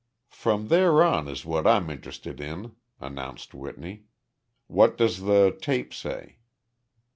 [0.31, 4.05] "From there on is what I'm interested in," announced Whitney.
[4.65, 6.39] "What does the tape say?"